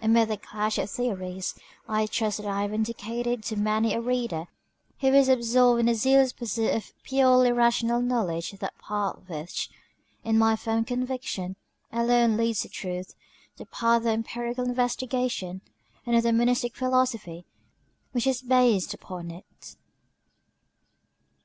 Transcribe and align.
Amid 0.00 0.28
the 0.28 0.36
clash 0.36 0.78
of 0.78 0.88
theories, 0.88 1.52
I 1.88 2.06
trust 2.06 2.36
that 2.36 2.46
I 2.46 2.62
have 2.62 2.72
indicated 2.72 3.42
to 3.46 3.56
many 3.56 3.94
a 3.94 4.00
reader 4.00 4.44
who 5.00 5.08
is 5.08 5.28
absorbed 5.28 5.80
in 5.80 5.86
the 5.86 5.94
zealous 5.94 6.32
pursuit 6.32 6.72
of 6.72 6.92
purely 7.02 7.50
rational 7.50 8.00
knowledge 8.00 8.52
that 8.52 8.78
path 8.78 9.28
which, 9.28 9.68
it 10.22 10.28
is 10.30 10.36
my 10.36 10.54
firm 10.54 10.84
conviction, 10.84 11.56
alone 11.90 12.36
leads 12.36 12.60
to 12.60 12.68
the 12.68 12.74
truth 12.74 13.16
the 13.56 13.66
path 13.66 14.02
of 14.02 14.06
empirical 14.06 14.64
investigation 14.64 15.62
and 16.06 16.14
of 16.14 16.22
the 16.22 16.32
Monistic 16.32 16.76
Philosophy 16.76 17.44
which 18.12 18.28
is 18.28 18.42
based 18.42 18.94
upon 18.94 19.32
it. 19.32 19.74